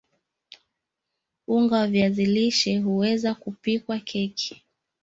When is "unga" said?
1.47-1.75